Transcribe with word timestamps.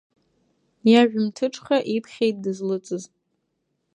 Иажәымҭыҽха 0.91 1.77
иԥхьеит 1.95 2.35
дызлыҵыз. 2.43 3.03